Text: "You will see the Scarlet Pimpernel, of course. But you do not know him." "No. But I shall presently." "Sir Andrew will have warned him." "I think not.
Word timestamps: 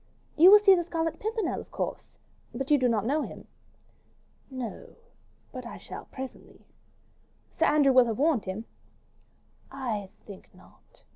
"You 0.35 0.49
will 0.49 0.57
see 0.57 0.73
the 0.73 0.83
Scarlet 0.83 1.19
Pimpernel, 1.19 1.61
of 1.61 1.69
course. 1.69 2.17
But 2.55 2.71
you 2.71 2.79
do 2.79 2.89
not 2.89 3.05
know 3.05 3.21
him." 3.21 3.45
"No. 4.49 4.95
But 5.53 5.67
I 5.67 5.77
shall 5.77 6.05
presently." 6.05 6.65
"Sir 7.51 7.67
Andrew 7.67 7.93
will 7.93 8.05
have 8.05 8.17
warned 8.17 8.45
him." 8.45 8.65
"I 9.71 10.09
think 10.25 10.49
not. 10.55 11.03